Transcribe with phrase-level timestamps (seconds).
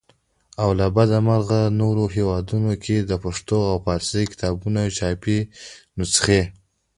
[0.61, 5.39] او له بده مرغه نورو هیوادونو کې د پښتو او فارسي کتابونو چاپي
[5.97, 6.41] نخسې.